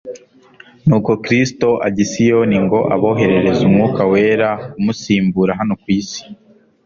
[0.87, 6.21] ni uko Kristo ajya I siyoni ngo aboherereze Umwuka wera umusimbura hano ku isi.